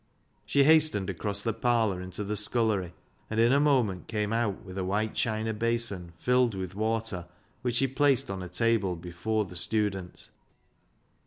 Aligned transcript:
She 0.47 0.63
hastened 0.63 1.11
across 1.11 1.43
the 1.43 1.53
parlour 1.53 2.01
into 2.01 2.23
the 2.23 2.35
scullery, 2.35 2.95
and 3.29 3.39
in 3.39 3.51
a 3.51 3.59
moment 3.59 4.07
came 4.07 4.33
out 4.33 4.65
with 4.65 4.75
a 4.79 4.83
white 4.83 5.13
china 5.13 5.53
basin 5.53 6.13
filled 6.17 6.55
with 6.55 6.73
water, 6.73 7.27
which 7.61 7.75
she 7.75 7.87
placed 7.87 8.31
on 8.31 8.41
a 8.41 8.49
table 8.49 8.95
before 8.95 9.45
the 9.45 9.55
student. 9.55 10.29